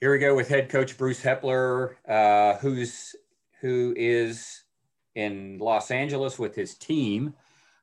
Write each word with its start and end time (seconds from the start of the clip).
Here 0.00 0.12
we 0.12 0.20
go 0.20 0.32
with 0.36 0.46
head 0.46 0.68
coach 0.68 0.96
Bruce 0.96 1.20
Heppler, 1.20 1.96
uh, 2.08 2.56
who's 2.58 3.16
who 3.60 3.92
is 3.96 4.62
in 5.16 5.58
Los 5.58 5.90
Angeles 5.90 6.38
with 6.38 6.54
his 6.54 6.76
team 6.76 7.34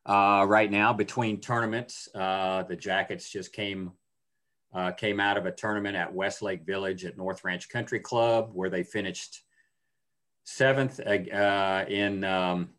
uh, 0.05 0.45
right 0.47 0.71
now 0.71 0.93
between 0.93 1.41
tournaments. 1.41 2.07
Uh, 2.15 2.63
the 2.63 2.75
Jackets 2.77 3.29
just 3.29 3.51
came 3.51 3.91
uh, 4.73 4.91
came 4.91 5.19
out 5.19 5.35
of 5.35 5.45
a 5.45 5.51
tournament 5.51 5.97
at 5.97 6.13
Westlake 6.13 6.65
Village 6.65 7.03
at 7.03 7.17
North 7.17 7.43
Ranch 7.43 7.67
Country 7.67 7.99
Club 7.99 8.51
where 8.53 8.69
they 8.69 8.83
finished 8.83 9.43
seventh 10.45 11.01
uh, 11.01 11.85
in 11.89 12.23
um, 12.23 12.69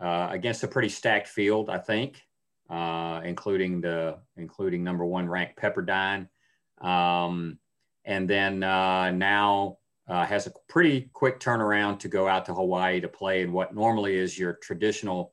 uh, 0.00 0.26
against 0.32 0.64
a 0.64 0.68
pretty 0.68 0.88
stacked 0.88 1.28
field, 1.28 1.70
I 1.70 1.78
think, 1.78 2.20
including 2.68 3.80
the 3.80 4.18
including 4.36 4.82
number 4.82 5.04
one 5.04 5.28
ranked 5.28 5.56
Pepperdine. 5.56 6.26
Um, 6.80 7.60
and 8.06 8.28
then 8.30 8.62
uh, 8.62 9.10
now 9.10 9.78
uh, 10.08 10.24
has 10.24 10.46
a 10.46 10.52
pretty 10.68 11.10
quick 11.12 11.40
turnaround 11.40 11.98
to 11.98 12.08
go 12.08 12.28
out 12.28 12.44
to 12.46 12.54
Hawaii 12.54 13.00
to 13.00 13.08
play 13.08 13.42
in 13.42 13.52
what 13.52 13.74
normally 13.74 14.16
is 14.16 14.38
your 14.38 14.54
traditional 14.54 15.32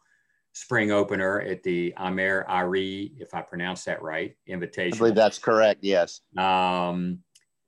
spring 0.54 0.92
opener 0.92 1.42
at 1.42 1.64
the 1.64 1.94
Amer 2.00 2.46
Ari, 2.48 3.14
if 3.20 3.34
I 3.34 3.42
pronounce 3.42 3.84
that 3.86 4.02
right, 4.02 4.36
invitation. 4.48 4.96
I 4.96 4.98
believe 4.98 5.16
that's 5.16 5.40
correct. 5.40 5.84
Yes. 5.84 6.22
Um, 6.38 7.20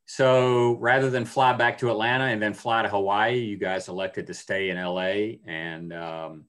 so 0.08 0.78
rather 0.80 1.10
than 1.10 1.26
fly 1.26 1.54
back 1.54 1.78
to 1.80 1.90
Atlanta 1.90 2.26
and 2.26 2.42
then 2.42 2.54
fly 2.54 2.84
to 2.84 2.90
Hawaii, 2.90 3.38
you 3.38 3.58
guys 3.58 3.88
elected 3.88 4.28
to 4.28 4.34
stay 4.34 4.70
in 4.70 4.78
LA 4.78 5.40
and 5.48 5.94
um, 5.94 6.46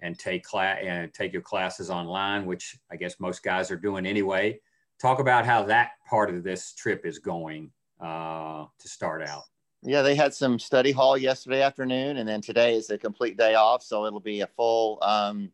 and 0.00 0.16
take 0.18 0.44
class 0.44 0.78
and 0.82 1.12
take 1.12 1.32
your 1.32 1.42
classes 1.42 1.90
online, 1.90 2.46
which 2.46 2.78
I 2.90 2.96
guess 2.96 3.18
most 3.18 3.42
guys 3.42 3.70
are 3.70 3.76
doing 3.76 4.06
anyway. 4.06 4.60
Talk 5.00 5.18
about 5.18 5.44
how 5.46 5.64
that 5.64 5.90
part 6.06 6.30
of 6.30 6.42
this 6.42 6.72
trip 6.72 7.04
is 7.04 7.18
going 7.18 7.70
uh, 8.00 8.66
to 8.78 8.88
start 8.88 9.22
out. 9.22 9.44
Yeah, 9.82 10.02
they 10.02 10.14
had 10.14 10.34
some 10.34 10.58
study 10.58 10.90
hall 10.90 11.16
yesterday 11.16 11.62
afternoon, 11.62 12.16
and 12.16 12.28
then 12.28 12.40
today 12.40 12.74
is 12.74 12.90
a 12.90 12.98
complete 12.98 13.36
day 13.36 13.54
off, 13.54 13.82
so 13.82 14.06
it'll 14.06 14.20
be 14.20 14.40
a 14.40 14.46
full 14.46 14.98
um, 15.02 15.50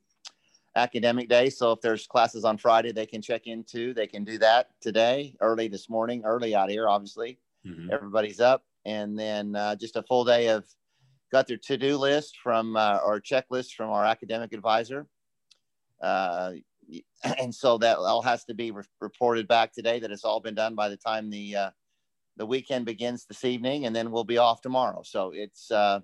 academic 0.77 1.29
day. 1.29 1.51
So 1.51 1.73
if 1.73 1.81
there's 1.81 2.07
classes 2.07 2.45
on 2.45 2.57
Friday, 2.57 2.93
they 2.93 3.07
can 3.07 3.21
check 3.21 3.47
into. 3.47 3.93
They 3.93 4.07
can 4.07 4.25
do 4.25 4.39
that 4.39 4.71
today, 4.81 5.37
early 5.41 5.69
this 5.69 5.91
morning, 5.91 6.23
early 6.25 6.55
out 6.55 6.71
here. 6.71 6.89
Obviously, 6.89 7.39
mm-hmm. 7.67 7.91
everybody's 7.93 8.41
up, 8.41 8.65
and 8.85 9.19
then 9.19 9.55
uh, 9.55 9.77
just 9.77 9.97
a 9.97 10.03
full 10.03 10.25
day 10.25 10.49
of 10.49 10.65
got 11.31 11.47
their 11.47 11.57
to-do 11.57 11.97
list 11.97 12.39
from 12.43 12.77
uh, 12.77 12.99
or 13.05 13.21
checklist 13.21 13.75
from 13.75 13.91
our 13.91 14.05
academic 14.05 14.53
advisor. 14.53 15.07
Uh, 16.01 16.53
and 17.39 17.55
so 17.55 17.79
that 17.79 17.99
all 17.99 18.23
has 18.23 18.45
to 18.45 18.55
be 18.55 18.71
re- 18.71 18.85
reported 19.01 19.49
back 19.49 19.73
today 19.73 19.99
that 20.01 20.11
it's 20.11 20.25
all 20.25 20.41
been 20.41 20.55
done 20.55 20.75
by 20.75 20.89
the 20.89 20.97
time 20.97 21.31
the 21.31 21.57
uh, 21.57 21.71
the 22.37 22.47
weekend 22.47 22.85
begins 22.87 23.27
this 23.27 23.45
evening 23.45 23.87
and 23.87 23.95
then 23.95 24.11
we'll 24.11 24.25
be 24.25 24.39
off 24.39 24.61
tomorrow. 24.61 25.03
So 25.05 25.33
it's, 25.35 25.71
uh, 25.71 26.01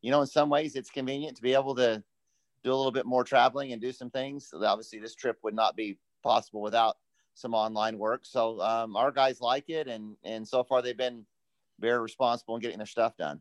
you 0.00 0.10
know, 0.10 0.20
in 0.20 0.26
some 0.26 0.48
ways 0.48 0.76
it's 0.76 0.90
convenient 0.90 1.36
to 1.36 1.42
be 1.42 1.54
able 1.54 1.74
to 1.76 2.02
do 2.62 2.72
a 2.72 2.76
little 2.76 2.92
bit 2.92 3.06
more 3.06 3.24
traveling 3.24 3.72
and 3.72 3.80
do 3.80 3.92
some 3.92 4.10
things. 4.10 4.50
Obviously 4.54 4.98
this 4.98 5.14
trip 5.14 5.38
would 5.42 5.54
not 5.54 5.76
be 5.76 5.98
possible 6.22 6.62
without 6.62 6.96
some 7.34 7.54
online 7.54 7.98
work. 7.98 8.24
So 8.24 8.60
um, 8.60 8.96
our 8.96 9.10
guys 9.10 9.40
like 9.40 9.68
it. 9.68 9.88
And, 9.88 10.16
and 10.24 10.46
so 10.46 10.62
far 10.64 10.82
they've 10.82 10.96
been 10.96 11.26
very 11.80 12.00
responsible 12.00 12.54
in 12.54 12.62
getting 12.62 12.78
their 12.78 12.86
stuff 12.86 13.16
done. 13.16 13.40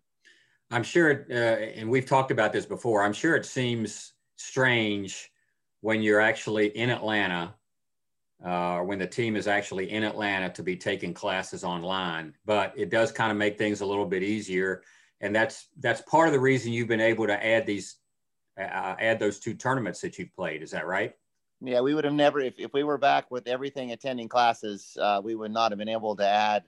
I'm 0.72 0.84
sure, 0.84 1.28
uh, 1.30 1.34
and 1.34 1.90
we've 1.90 2.08
talked 2.08 2.32
about 2.32 2.52
this 2.52 2.66
before, 2.66 3.04
I'm 3.04 3.14
sure 3.14 3.36
it 3.36 3.46
seems 3.46 4.14
strange 4.36 5.32
when 5.86 6.02
you're 6.02 6.20
actually 6.20 6.66
in 6.76 6.90
Atlanta 6.90 7.54
uh, 8.44 8.80
when 8.80 8.98
the 8.98 9.06
team 9.06 9.36
is 9.36 9.48
actually 9.48 9.92
in 9.92 10.04
Atlanta 10.04 10.50
to 10.50 10.64
be 10.64 10.76
taking 10.76 11.14
classes 11.14 11.64
online. 11.64 12.34
But 12.44 12.74
it 12.76 12.90
does 12.90 13.12
kind 13.12 13.32
of 13.32 13.38
make 13.38 13.60
things 13.60 13.82
a 13.82 13.86
little 13.86 14.08
bit 14.08 14.24
easier, 14.24 14.82
and 15.22 15.36
that's 15.36 15.68
that's 15.78 16.02
part 16.02 16.28
of 16.28 16.34
the 16.34 16.40
reason 16.40 16.74
you've 16.74 16.88
been 16.88 17.00
able 17.00 17.28
to 17.28 17.46
add 17.46 17.68
these 17.68 17.98
uh, 18.60 18.96
add 19.00 19.20
those 19.20 19.40
two 19.40 19.54
tournaments 19.54 20.02
that 20.02 20.18
you've 20.18 20.34
played. 20.34 20.64
Is 20.64 20.72
that 20.72 20.88
right? 20.88 21.14
Yeah, 21.62 21.82
we 21.82 21.94
would 21.94 22.04
have 22.04 22.16
never 22.16 22.40
if, 22.40 22.56
if 22.58 22.74
we 22.74 22.84
were 22.84 22.98
back 22.98 23.30
with 23.30 23.48
everything 23.48 23.92
attending 23.92 24.28
classes, 24.28 24.98
uh, 25.00 25.22
we 25.24 25.36
would 25.36 25.52
not 25.52 25.72
have 25.72 25.78
been 25.78 25.88
able 25.88 26.16
to 26.16 26.28
add 26.28 26.64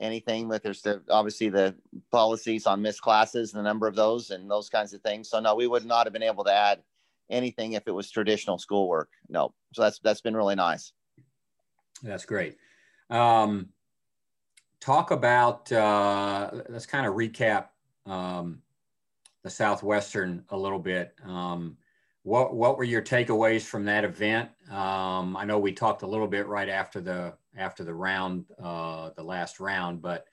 anything. 0.00 0.48
But 0.48 0.64
there's 0.64 0.82
the, 0.82 1.00
obviously 1.08 1.48
the 1.48 1.76
policies 2.10 2.66
on 2.66 2.82
missed 2.82 3.02
classes, 3.02 3.52
the 3.52 3.62
number 3.62 3.86
of 3.86 3.94
those, 3.94 4.30
and 4.30 4.50
those 4.50 4.68
kinds 4.68 4.92
of 4.94 5.00
things. 5.00 5.30
So 5.30 5.38
no, 5.38 5.54
we 5.54 5.68
would 5.68 5.86
not 5.86 6.06
have 6.06 6.12
been 6.12 6.24
able 6.24 6.42
to 6.42 6.52
add 6.52 6.82
anything 7.32 7.72
if 7.72 7.84
it 7.86 7.92
was 7.92 8.10
traditional 8.10 8.58
schoolwork. 8.58 9.08
No. 9.28 9.54
So 9.72 9.82
that's 9.82 9.98
that's 10.00 10.20
been 10.20 10.36
really 10.36 10.54
nice. 10.54 10.92
That's 12.02 12.24
great. 12.24 12.56
Um, 13.10 13.68
talk 14.80 15.10
about 15.10 15.70
uh, 15.72 16.50
let's 16.68 16.86
kind 16.86 17.06
of 17.06 17.14
recap 17.14 17.66
um, 18.06 18.62
the 19.42 19.50
Southwestern 19.50 20.44
a 20.50 20.56
little 20.56 20.78
bit. 20.78 21.14
Um, 21.24 21.76
what 22.24 22.54
what 22.54 22.76
were 22.78 22.84
your 22.84 23.02
takeaways 23.02 23.62
from 23.62 23.84
that 23.86 24.04
event? 24.04 24.50
Um, 24.70 25.36
I 25.36 25.44
know 25.44 25.58
we 25.58 25.72
talked 25.72 26.02
a 26.02 26.06
little 26.06 26.28
bit 26.28 26.46
right 26.46 26.68
after 26.68 27.00
the 27.00 27.34
after 27.56 27.84
the 27.84 27.94
round, 27.94 28.46
uh, 28.62 29.10
the 29.16 29.22
last 29.22 29.60
round, 29.60 30.00
but 30.00 30.26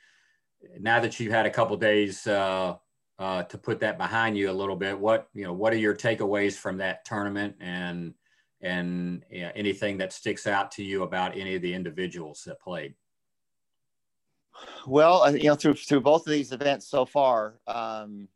now 0.80 1.00
that 1.00 1.20
you've 1.20 1.34
had 1.34 1.46
a 1.46 1.50
couple 1.50 1.76
days 1.78 2.26
uh, 2.28 2.76
uh, 3.20 3.44
to 3.44 3.58
put 3.58 3.82
that 3.82 3.98
behind 3.98 4.38
you 4.38 4.50
a 4.50 4.54
little 4.54 4.78
bit. 4.78 4.98
What 4.98 5.28
you 5.34 5.44
know, 5.44 5.54
what 5.54 5.74
are 5.74 5.78
your 5.78 5.96
takeaways 5.96 6.56
from 6.56 6.78
that 6.78 7.04
tournament, 7.06 7.56
and 7.60 8.14
and 8.62 9.24
you 9.30 9.42
know, 9.42 9.52
anything 9.56 9.98
that 9.98 10.14
sticks 10.14 10.48
out 10.48 10.72
to 10.72 10.84
you 10.84 11.04
about 11.04 11.38
any 11.38 11.56
of 11.56 11.62
the 11.62 11.74
individuals 11.74 12.44
that 12.46 12.60
played? 12.62 12.96
Well, 14.88 15.36
you 15.36 15.50
know, 15.50 15.56
through 15.56 15.76
through 15.76 16.02
both 16.02 16.26
of 16.26 16.32
these 16.32 16.54
events 16.54 16.88
so 16.88 17.06
far, 17.06 17.60
um, 17.68 18.30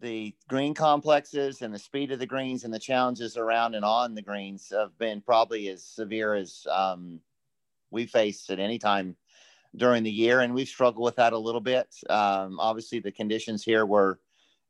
the 0.00 0.34
green 0.48 0.74
complexes 0.74 1.62
and 1.62 1.72
the 1.72 1.78
speed 1.78 2.12
of 2.12 2.18
the 2.18 2.26
greens 2.26 2.64
and 2.64 2.72
the 2.72 2.78
challenges 2.78 3.38
around 3.38 3.74
and 3.74 3.84
on 3.84 4.14
the 4.14 4.22
greens 4.22 4.70
have 4.70 4.96
been 4.98 5.22
probably 5.22 5.68
as 5.68 5.82
severe 5.82 6.34
as 6.34 6.66
um, 6.70 7.20
we 7.90 8.04
faced 8.04 8.50
at 8.50 8.58
any 8.58 8.78
time 8.78 9.16
during 9.76 10.02
the 10.02 10.10
year, 10.10 10.40
and 10.40 10.54
we've 10.54 10.68
struggled 10.68 11.04
with 11.04 11.16
that 11.16 11.32
a 11.32 11.38
little 11.38 11.60
bit. 11.60 11.94
Um, 12.08 12.58
obviously, 12.58 13.00
the 13.00 13.12
conditions 13.12 13.62
here 13.62 13.84
were 13.84 14.18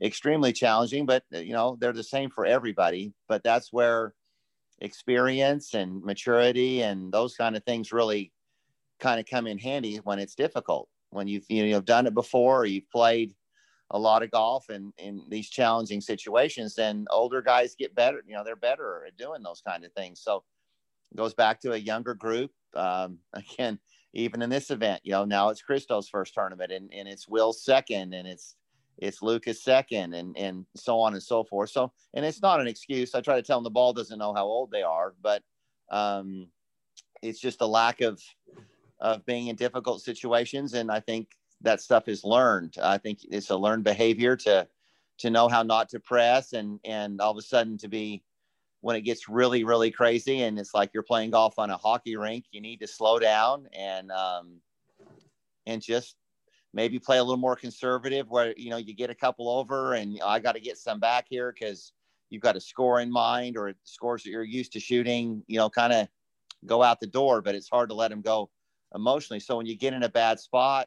extremely 0.03 0.53
challenging, 0.53 1.06
but 1.06 1.25
you 1.31 1.53
know 1.53 1.77
they're 1.81 1.93
the 1.93 2.03
same 2.03 2.31
for 2.31 2.44
everybody. 2.44 3.12
But 3.28 3.43
that's 3.43 3.72
where 3.72 4.15
experience 4.81 5.75
and 5.75 6.03
maturity 6.03 6.83
and 6.83 7.11
those 7.11 7.34
kind 7.34 7.56
of 7.56 7.65
things 7.65 7.93
really 7.93 8.33
kind 9.00 9.19
of 9.19 9.27
come 9.27 9.47
in 9.47 9.59
handy 9.59 9.97
when 9.97 10.19
it's 10.19 10.34
difficult. 10.34 10.89
When 11.11 11.28
you've 11.28 11.44
you 11.49 11.62
know 11.62 11.69
you've 11.69 11.84
done 11.84 12.06
it 12.06 12.15
before, 12.15 12.62
or 12.62 12.67
you've 12.67 12.91
played 12.91 13.34
a 13.93 13.99
lot 13.99 14.25
of 14.25 14.33
golf 14.33 14.69
and 14.69 14.93
in 14.99 15.23
these 15.28 15.49
challenging 15.49 16.00
situations, 16.00 16.75
then 16.75 17.06
older 17.11 17.41
guys 17.41 17.77
get 17.78 17.94
better. 17.94 18.23
You 18.27 18.34
know 18.34 18.44
they're 18.44 18.56
better 18.56 19.05
at 19.06 19.17
doing 19.17 19.43
those 19.43 19.62
kind 19.67 19.84
of 19.84 19.93
things. 19.93 20.21
So 20.21 20.43
goes 21.15 21.34
back 21.34 21.61
to 21.61 21.73
a 21.73 21.77
younger 21.77 22.15
group. 22.15 22.50
Um, 22.75 23.19
again, 23.33 23.78
even 24.16 24.41
in 24.41 24.49
this 24.49 24.71
event, 24.71 25.03
you 25.04 25.12
know, 25.12 25.25
now 25.25 25.50
it's 25.50 25.62
Christo's 25.62 26.09
first 26.09 26.32
tournament 26.32 26.72
and, 26.72 26.93
and 26.93 27.06
it's 27.06 27.28
Will's 27.28 27.62
second 27.62 28.15
and 28.15 28.27
it's 28.27 28.56
it's 28.99 29.21
Lucas 29.21 29.62
second 29.62 30.15
and 30.15 30.37
and 30.38 30.65
so 30.75 30.99
on 30.99 31.12
and 31.12 31.22
so 31.22 31.44
forth. 31.44 31.69
So 31.71 31.93
and 32.15 32.25
it's 32.25 32.41
not 32.41 32.60
an 32.60 32.66
excuse. 32.66 33.15
I 33.15 33.21
try 33.21 33.37
to 33.37 33.43
tell 33.43 33.59
them 33.59 33.65
the 33.65 33.71
ball 33.71 33.93
doesn't 33.93 34.19
know 34.19 34.32
how 34.32 34.47
old 34.47 34.71
they 34.71 34.82
are, 34.82 35.15
but 35.22 35.43
um, 35.91 36.49
it's 37.22 37.38
just 37.38 37.60
a 37.60 37.66
lack 37.66 38.00
of 38.00 38.21
of 39.00 39.25
being 39.26 39.49
in 39.49 39.56
difficult 39.56 40.00
situations. 40.00 40.72
And 40.72 40.91
I 40.91 41.00
think 41.00 41.28
that 41.60 41.82
stuff 41.82 42.09
is 42.09 42.25
learned. 42.25 42.76
I 42.82 42.97
think 42.97 43.19
it's 43.31 43.50
a 43.50 43.56
learned 43.56 43.84
behavior 43.84 44.34
to 44.37 44.66
to 45.19 45.31
know 45.31 45.49
how 45.49 45.62
not 45.62 45.91
to 45.91 46.00
press 46.00 46.55
and 46.55 46.81
and 46.87 47.21
all 47.21 47.32
of 47.32 47.38
a 47.38 47.43
sudden 47.43 47.76
to 47.78 47.88
be 47.88 48.22
when 48.87 48.95
it 48.95 49.01
gets 49.01 49.29
really 49.29 49.65
really 49.65 49.91
crazy 49.91 50.43
and 50.43 50.61
it's 50.61 50.73
like 50.73 50.91
you're 50.95 51.03
playing 51.03 51.33
golf 51.33 51.59
on 51.59 51.71
a 51.71 51.77
hockey 51.77 52.15
rink 52.15 52.45
you 52.53 52.61
need 52.61 52.79
to 52.79 52.87
slow 52.87 53.19
down 53.19 53.67
and 53.73 54.13
um, 54.13 54.61
and 55.67 55.83
just 55.83 56.15
maybe 56.73 57.00
play 57.00 57.19
a 57.19 57.23
little 57.25 57.37
more 57.37 57.56
conservative 57.56 58.31
where 58.31 58.55
you 58.56 58.71
know 58.71 58.77
you 58.77 58.94
get 58.94 59.11
a 59.11 59.15
couple 59.15 59.50
over 59.50 59.94
and 59.94 60.21
i 60.25 60.38
got 60.38 60.53
to 60.53 60.61
get 60.61 60.79
some 60.79 61.00
back 61.00 61.27
here 61.29 61.53
because 61.53 61.91
you've 62.31 62.43
got 62.43 62.55
a 62.55 62.61
score 62.61 63.00
in 63.00 63.11
mind 63.11 63.56
or 63.56 63.75
scores 63.83 64.23
that 64.23 64.31
you're 64.31 64.44
used 64.44 64.73
to 64.73 64.79
shooting 64.79 65.43
you 65.49 65.59
know 65.59 65.69
kind 65.69 65.93
of 65.93 66.06
go 66.65 66.81
out 66.81 67.00
the 67.00 67.09
door 67.09 67.43
but 67.43 67.56
it's 67.56 67.69
hard 67.69 67.89
to 67.89 67.94
let 67.94 68.11
them 68.11 68.23
go 68.23 68.49
emotionally. 68.94 69.41
So 69.41 69.56
when 69.56 69.67
you 69.67 69.77
get 69.77 69.94
in 69.94 70.05
a 70.05 70.09
bad 70.09 70.39
spot 70.39 70.87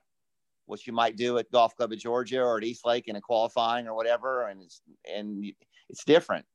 which 0.68 0.88
you 0.88 0.94
might 0.94 1.18
do 1.18 1.38
at 1.38 1.52
golf 1.52 1.76
club 1.76 1.92
of 1.92 2.00
georgia 2.00 2.42
or 2.42 2.60
at 2.60 2.64
east 2.64 2.86
lake 2.86 3.10
in 3.10 3.18
a 3.18 3.22
qualifying 3.22 3.90
or 3.90 3.94
whatever 3.94 4.48
and 4.48 4.62
it's 4.62 4.82
and 5.14 5.52
it's 5.90 6.06
different 6.06 6.46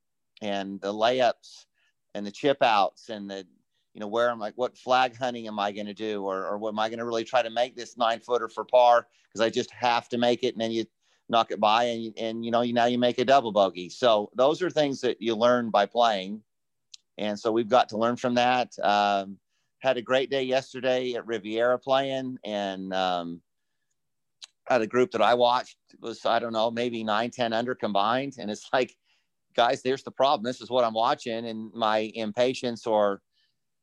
and 0.45 0.81
the 0.83 0.93
layups 0.93 1.65
and 2.15 2.27
the 2.27 2.31
chip 2.31 2.59
outs 2.63 3.09
and 3.09 3.31
the 3.31 3.47
you 3.95 4.01
know 4.01 4.09
where 4.09 4.31
I'm 4.31 4.43
I 4.43 4.53
what 4.57 4.77
flag 4.77 5.17
hunting 5.17 5.47
am 5.47 5.59
I 5.59 5.73
going 5.73 5.87
to 5.87 5.95
do? 5.95 6.23
Or 6.23 6.47
or 6.47 6.69
am 6.69 6.79
I 6.79 6.89
going 6.89 6.99
to 6.99 7.05
really 7.05 7.25
try 7.25 7.43
to 7.43 7.51
make 7.51 7.77
this 7.77 7.97
nine 7.97 8.21
footer 8.21 8.49
for 8.49 8.65
par? 8.65 9.07
Because 9.29 9.41
I 9.41 9.51
just 9.51 9.71
have 9.71 10.09
to 10.11 10.19
make 10.19 10.43
it 10.43 10.55
and 10.55 10.61
then 10.61 10.71
you 10.71 10.85
knock 11.31 11.51
it 11.51 11.61
by 11.61 11.85
and 11.85 12.13
and 12.19 12.45
you 12.45 12.51
know 12.51 12.61
you 12.61 12.75
now 12.75 12.85
you 12.85 12.99
make 12.99 13.19
a 13.19 13.25
double 13.25 13.53
bogey. 13.53 13.89
So 13.89 14.31
those 14.35 14.61
are 14.63 14.71
things 14.71 15.01
that 15.01 15.21
you 15.21 15.35
learn 15.35 15.71
by 15.71 15.87
playing. 15.87 16.43
And 17.17 17.39
so 17.39 17.53
we've 17.53 17.69
got 17.69 17.89
to 17.91 17.97
learn 17.97 18.17
from 18.17 18.35
that. 18.35 18.77
Um, 18.83 19.39
had 19.79 19.97
a 19.97 20.03
great 20.03 20.31
day 20.31 20.43
yesterday 20.43 21.15
at 21.15 21.27
Riviera 21.27 21.79
playing, 21.79 22.39
and 22.45 22.93
um, 22.93 23.41
had 24.67 24.83
a 24.83 24.87
group 24.87 25.13
that 25.13 25.23
I 25.23 25.35
watched 25.35 25.77
was 26.01 26.25
I 26.27 26.39
don't 26.39 26.53
know 26.53 26.71
maybe 26.71 27.05
nine 27.05 27.31
ten 27.31 27.53
under 27.53 27.75
combined, 27.75 28.37
and 28.39 28.51
it's 28.51 28.69
like, 28.73 28.97
guys, 29.55 29.83
there's 29.83 30.03
the 30.03 30.11
problem. 30.11 30.45
This 30.45 30.61
is 30.61 30.71
what 30.71 30.85
I'm 30.85 30.95
watching, 30.95 31.47
and 31.47 31.73
my 31.73 32.11
impatience 32.15 32.87
or 32.87 33.21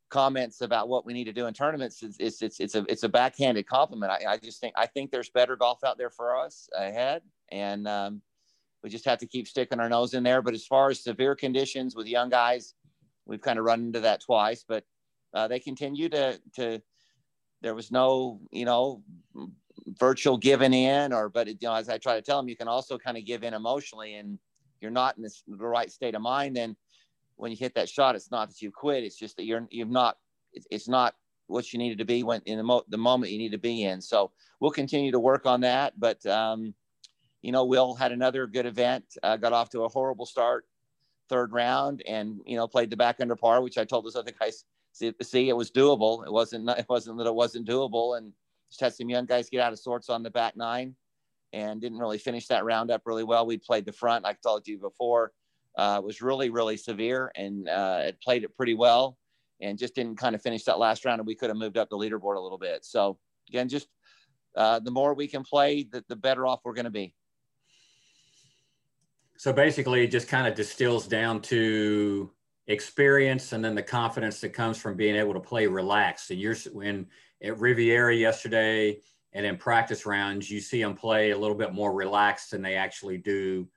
comments 0.09 0.59
about 0.61 0.89
what 0.89 1.05
we 1.05 1.13
need 1.13 1.23
to 1.23 1.33
do 1.33 1.47
in 1.47 1.53
tournaments 1.53 2.03
is 2.03 2.17
it's 2.19 2.41
it's, 2.41 2.59
it's 2.59 2.75
a 2.75 2.85
it's 2.89 3.03
a 3.03 3.09
backhanded 3.09 3.65
compliment. 3.65 4.11
I, 4.11 4.33
I 4.33 4.37
just 4.37 4.59
think 4.59 4.73
I 4.77 4.85
think 4.85 5.09
there's 5.09 5.29
better 5.29 5.55
golf 5.55 5.83
out 5.83 5.97
there 5.97 6.09
for 6.09 6.37
us 6.37 6.69
ahead, 6.77 7.23
and 7.51 7.87
um, 7.87 8.21
we 8.83 8.89
just 8.89 9.05
have 9.05 9.19
to 9.19 9.25
keep 9.27 9.47
sticking 9.47 9.79
our 9.79 9.89
nose 9.89 10.13
in 10.13 10.23
there. 10.23 10.41
But 10.41 10.53
as 10.53 10.65
far 10.65 10.89
as 10.89 11.03
severe 11.03 11.35
conditions 11.35 11.95
with 11.95 12.07
young 12.07 12.29
guys, 12.29 12.75
we've 13.25 13.41
kind 13.41 13.57
of 13.57 13.65
run 13.65 13.81
into 13.81 14.01
that 14.01 14.21
twice, 14.21 14.63
but 14.67 14.83
uh, 15.33 15.47
they 15.47 15.59
continue 15.59 16.09
to 16.09 16.39
to. 16.55 16.81
There 17.61 17.75
was 17.75 17.91
no, 17.91 18.41
you 18.49 18.65
know, 18.65 19.03
virtual 19.99 20.35
giving 20.35 20.73
in, 20.73 21.13
or 21.13 21.29
but 21.29 21.47
it, 21.47 21.57
you 21.61 21.67
know, 21.67 21.75
as 21.75 21.89
I 21.89 21.99
try 21.99 22.15
to 22.15 22.21
tell 22.21 22.37
them, 22.37 22.49
you 22.49 22.55
can 22.55 22.67
also 22.67 22.97
kind 22.97 23.17
of 23.17 23.25
give 23.25 23.43
in 23.43 23.53
emotionally, 23.53 24.15
and 24.15 24.39
you're 24.81 24.91
not 24.91 25.17
in 25.17 25.23
this, 25.23 25.43
the 25.47 25.65
right 25.65 25.91
state 25.91 26.15
of 26.15 26.21
mind. 26.21 26.55
Then 26.55 26.75
when 27.35 27.51
you 27.51 27.57
hit 27.57 27.75
that 27.75 27.89
shot, 27.89 28.15
it's 28.15 28.31
not 28.31 28.49
that 28.49 28.61
you 28.61 28.71
quit; 28.71 29.03
it's 29.03 29.17
just 29.17 29.37
that 29.37 29.45
you're 29.45 29.67
you've 29.69 29.89
not. 29.89 30.17
It's 30.53 30.87
not 30.87 31.15
what 31.47 31.71
you 31.71 31.79
needed 31.79 31.97
to 31.99 32.05
be 32.05 32.23
when 32.23 32.41
in 32.45 32.57
the, 32.57 32.63
mo- 32.63 32.83
the 32.89 32.97
moment 32.97 33.31
you 33.31 33.37
need 33.37 33.51
to 33.51 33.57
be 33.57 33.83
in. 33.83 34.01
So 34.01 34.31
we'll 34.59 34.71
continue 34.71 35.11
to 35.11 35.19
work 35.19 35.45
on 35.45 35.61
that. 35.61 35.99
But 35.99 36.25
um, 36.25 36.73
you 37.41 37.51
know, 37.51 37.65
Will 37.65 37.95
had 37.95 38.11
another 38.11 38.47
good 38.47 38.65
event. 38.65 39.05
Uh, 39.23 39.37
got 39.37 39.53
off 39.53 39.69
to 39.69 39.83
a 39.83 39.89
horrible 39.89 40.25
start, 40.25 40.65
third 41.29 41.53
round, 41.53 42.03
and 42.07 42.39
you 42.45 42.57
know 42.57 42.67
played 42.67 42.89
the 42.89 42.97
back 42.97 43.17
under 43.19 43.35
par, 43.35 43.61
which 43.61 43.77
I 43.77 43.85
told 43.85 44.05
those 44.05 44.15
other 44.15 44.31
guys 44.31 44.65
see, 44.91 45.13
see 45.21 45.49
it 45.49 45.55
was 45.55 45.71
doable. 45.71 46.25
It 46.25 46.31
wasn't 46.31 46.69
it 46.69 46.85
wasn't 46.89 47.17
that 47.17 47.27
it 47.27 47.35
wasn't 47.35 47.67
doable, 47.67 48.17
and 48.17 48.33
just 48.69 48.81
had 48.81 48.93
some 48.93 49.09
young 49.09 49.25
guys 49.25 49.49
get 49.49 49.61
out 49.61 49.73
of 49.73 49.79
sorts 49.79 50.09
on 50.09 50.23
the 50.23 50.29
back 50.29 50.55
nine, 50.55 50.95
and 51.53 51.81
didn't 51.81 51.99
really 51.99 52.17
finish 52.17 52.47
that 52.47 52.65
round 52.65 52.91
up 52.91 53.01
really 53.05 53.23
well. 53.23 53.45
We 53.45 53.57
played 53.57 53.85
the 53.85 53.91
front, 53.91 54.23
like 54.23 54.37
I 54.37 54.47
told 54.47 54.67
you 54.67 54.77
before, 54.77 55.31
uh, 55.77 56.01
was 56.03 56.21
really 56.21 56.49
really 56.49 56.77
severe, 56.77 57.31
and 57.35 57.67
uh, 57.67 58.11
played 58.23 58.43
it 58.43 58.55
pretty 58.55 58.73
well, 58.73 59.17
and 59.61 59.77
just 59.77 59.95
didn't 59.95 60.17
kind 60.17 60.35
of 60.35 60.41
finish 60.41 60.63
that 60.65 60.79
last 60.79 61.05
round, 61.05 61.19
and 61.19 61.27
we 61.27 61.35
could 61.35 61.49
have 61.49 61.57
moved 61.57 61.77
up 61.77 61.89
the 61.89 61.97
leaderboard 61.97 62.37
a 62.37 62.41
little 62.41 62.57
bit. 62.57 62.85
So 62.85 63.17
again, 63.49 63.69
just 63.69 63.87
uh, 64.55 64.79
the 64.79 64.91
more 64.91 65.13
we 65.13 65.27
can 65.27 65.43
play, 65.43 65.83
the, 65.83 66.03
the 66.07 66.15
better 66.15 66.45
off 66.45 66.59
we're 66.63 66.73
going 66.73 66.85
to 66.85 66.91
be. 66.91 67.13
So 69.37 69.51
basically, 69.51 70.03
it 70.03 70.11
just 70.11 70.27
kind 70.27 70.45
of 70.45 70.53
distills 70.53 71.07
down 71.07 71.41
to 71.43 72.31
experience 72.67 73.53
and 73.53 73.65
then 73.65 73.75
the 73.75 73.83
confidence 73.83 74.39
that 74.41 74.49
comes 74.49 74.77
from 74.77 74.95
being 74.95 75.15
able 75.15 75.33
to 75.33 75.39
play 75.39 75.67
relaxed. 75.67 76.29
And 76.31 76.39
you're 76.39 76.55
when 76.71 77.07
at 77.43 77.59
Riviera 77.59 78.15
yesterday 78.15 78.99
and 79.33 79.45
in 79.45 79.57
practice 79.57 80.05
rounds, 80.05 80.49
you 80.49 80.59
see 80.59 80.81
them 80.81 80.95
play 80.95 81.31
a 81.31 81.37
little 81.37 81.55
bit 81.55 81.73
more 81.73 81.93
relaxed 81.93 82.51
than 82.51 82.61
they 82.61 82.75
actually 82.75 83.17
do 83.17 83.67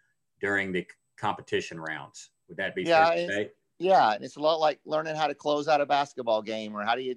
during 0.40 0.72
the 0.72 0.86
competition 1.16 1.80
rounds. 1.80 2.30
Would 2.48 2.56
that 2.58 2.74
be 2.74 2.82
yeah, 2.82 3.08
fair 3.08 3.26
to 3.26 3.32
say? 3.32 3.50
Yeah, 3.78 4.16
it's 4.20 4.36
a 4.36 4.40
lot 4.40 4.60
like 4.60 4.80
learning 4.84 5.16
how 5.16 5.26
to 5.26 5.34
close 5.34 5.68
out 5.68 5.80
a 5.80 5.86
basketball 5.86 6.42
game 6.42 6.76
or 6.76 6.84
how 6.84 6.94
do 6.94 7.02
you 7.02 7.16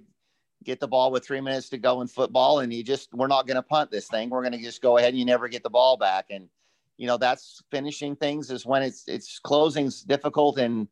get 0.63 0.80
the 0.80 0.88
ball 0.88 1.12
with 1.12 1.25
three 1.25 1.42
minutes 1.42 1.69
to 1.69 1.78
go 1.78 2.01
in 2.01 2.07
football 2.07 2.60
and 2.60 2.74
you 2.74 2.84
just 2.84 3.13
we're 3.13 3.28
not 3.28 3.48
going 3.48 3.56
to 3.56 3.63
punt 3.63 3.92
this 3.92 4.07
thing. 4.07 4.30
We're 4.30 4.42
going 4.42 4.54
to 4.54 4.62
just 4.62 4.81
go 4.81 4.98
ahead 4.98 5.10
and 5.10 5.19
you 5.19 5.25
never 5.25 5.48
get 5.48 5.63
the 5.63 5.69
ball 5.69 5.98
back 5.98 6.25
and 6.30 6.50
you 6.98 7.07
know 7.07 7.18
that's 7.18 7.62
finishing 7.72 8.16
things 8.16 8.51
is 8.51 8.66
when 8.66 8.84
it's 8.84 9.07
it's 9.07 9.39
closing's 9.39 10.01
difficult 10.01 10.60
in 10.60 10.88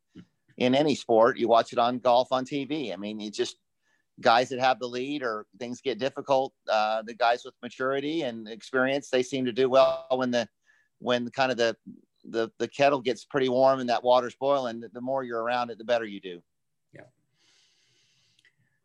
in 0.57 0.73
any 0.73 0.95
sport 0.95 1.37
you 1.37 1.47
watch 1.47 1.73
it 1.73 1.79
on 1.79 1.99
golf 1.99 2.31
on 2.31 2.45
tv 2.45 2.93
i 2.93 2.95
mean 2.95 3.19
it's 3.19 3.35
just 3.35 3.57
guys 4.21 4.49
that 4.49 4.59
have 4.59 4.79
the 4.79 4.87
lead 4.87 5.23
or 5.23 5.45
things 5.59 5.81
get 5.81 5.99
difficult 5.99 6.53
uh, 6.69 7.01
the 7.03 7.13
guys 7.13 7.43
with 7.43 7.53
maturity 7.61 8.21
and 8.21 8.47
experience 8.47 9.09
they 9.09 9.23
seem 9.23 9.45
to 9.45 9.51
do 9.51 9.69
well 9.69 10.05
when 10.11 10.31
the 10.31 10.47
when 10.99 11.29
kind 11.31 11.51
of 11.51 11.57
the 11.57 11.75
the 12.25 12.49
the 12.57 12.67
kettle 12.67 13.01
gets 13.01 13.25
pretty 13.25 13.49
warm 13.49 13.79
and 13.79 13.89
that 13.89 14.03
water's 14.03 14.35
boiling 14.35 14.83
the 14.93 15.01
more 15.01 15.23
you're 15.23 15.43
around 15.43 15.69
it 15.69 15.77
the 15.77 15.83
better 15.83 16.05
you 16.05 16.19
do. 16.19 16.41
Yeah. 16.93 17.01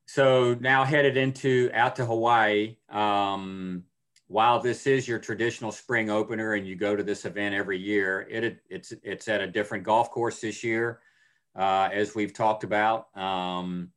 So 0.06 0.56
now 0.60 0.84
headed 0.84 1.16
into 1.16 1.70
out 1.72 1.96
to 1.96 2.04
hawaii 2.04 2.76
um 2.90 3.84
while 4.30 4.60
this 4.60 4.86
is 4.86 5.08
your 5.08 5.18
traditional 5.18 5.72
spring 5.72 6.08
opener 6.08 6.54
and 6.54 6.64
you 6.64 6.76
go 6.76 6.94
to 6.94 7.02
this 7.02 7.24
event 7.24 7.52
every 7.52 7.76
year, 7.76 8.28
it, 8.30 8.62
it's, 8.70 8.92
it's 9.02 9.26
at 9.26 9.40
a 9.40 9.46
different 9.48 9.82
golf 9.82 10.08
course 10.08 10.40
this 10.40 10.62
year, 10.62 11.00
uh, 11.56 11.88
as 11.92 12.14
we've 12.14 12.32
talked 12.32 12.62
about, 12.62 13.08
um, 13.16 13.90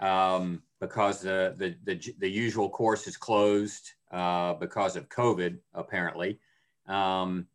um, 0.00 0.62
because 0.80 1.20
the, 1.20 1.54
the, 1.56 1.76
the, 1.84 2.14
the, 2.18 2.30
usual 2.30 2.70
course 2.70 3.06
is 3.06 3.16
closed 3.16 3.92
uh, 4.10 4.54
because 4.54 4.96
of 4.96 5.08
COVID, 5.08 5.58
apparently. 5.74 6.38
Um, 6.86 7.46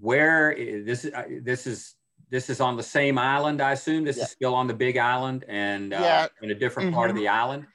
where 0.00 0.54
this, 0.56 1.04
uh, 1.04 1.24
this 1.42 1.66
is 1.66 1.96
this 2.30 2.50
is 2.50 2.60
on 2.60 2.76
the 2.76 2.82
same 2.82 3.18
island, 3.18 3.60
I 3.60 3.72
assume. 3.72 4.04
This 4.04 4.18
yeah. 4.18 4.24
is 4.24 4.30
still 4.30 4.54
on 4.54 4.66
the 4.66 4.74
Big 4.74 4.96
Island 4.96 5.44
and 5.48 5.94
uh, 5.94 5.98
yeah. 6.00 6.26
in 6.42 6.50
a 6.50 6.54
different 6.54 6.88
mm-hmm. 6.88 6.96
part 6.96 7.10
of 7.10 7.16
mm-hmm. 7.16 7.24
the 7.24 7.28
island. 7.28 7.66